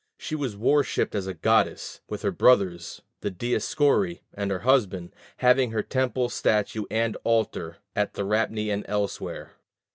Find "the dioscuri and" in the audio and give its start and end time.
3.19-4.49